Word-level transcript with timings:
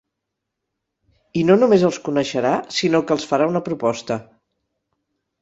I 1.41 1.43
no 1.49 1.57
només 1.63 1.85
els 1.89 1.99
coneixerà, 2.07 2.55
sinó 2.79 3.03
que 3.09 3.17
els 3.17 3.29
farà 3.33 3.49
una 3.53 3.63
proposta. 3.69 4.19